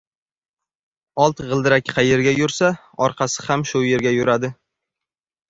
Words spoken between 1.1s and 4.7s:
•Old g‘ildirak qayerga yursa, orqasi ham shu yerga yuradi.